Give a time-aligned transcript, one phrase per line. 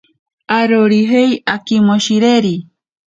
[0.57, 2.55] Arorijei akimoshireri.